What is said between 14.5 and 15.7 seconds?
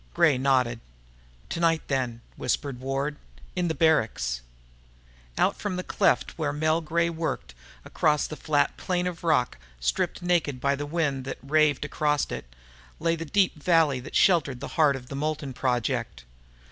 the heart of the Moulton